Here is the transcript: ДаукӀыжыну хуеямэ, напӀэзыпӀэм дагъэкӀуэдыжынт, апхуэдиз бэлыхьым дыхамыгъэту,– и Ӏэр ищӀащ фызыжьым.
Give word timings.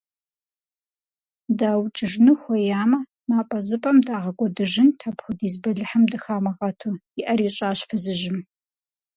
ДаукӀыжыну 1.59 2.39
хуеямэ, 2.41 2.99
напӀэзыпӀэм 3.29 3.97
дагъэкӀуэдыжынт, 4.05 4.99
апхуэдиз 5.09 5.55
бэлыхьым 5.61 6.03
дыхамыгъэту,– 6.11 6.91
и 7.19 7.21
Ӏэр 7.25 7.39
ищӀащ 7.47 7.79
фызыжьым. 7.89 8.37